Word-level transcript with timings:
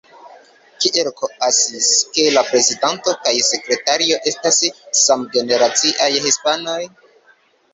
Kiel 0.83 1.09
okazis, 1.09 1.89
ke 2.15 2.25
la 2.37 2.43
prezidanto 2.47 3.15
kaj 3.27 3.35
sekretario 3.49 4.19
estas 4.33 4.59
samgeneraciaj 5.03 6.11
hispanoj? 6.27 6.81